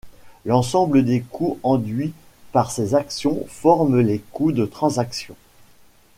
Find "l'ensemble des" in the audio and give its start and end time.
0.47-1.21